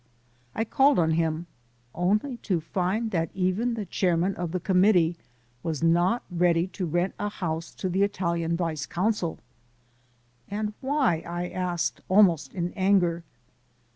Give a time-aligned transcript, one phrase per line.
[0.55, 1.45] I called on him
[1.93, 5.15] only to find that even the chairman of the Com mittee
[5.61, 9.37] was not ready to rent a house to the Italian Vice Consul.
[10.49, 13.23] "And why?" I asked, almost in anger.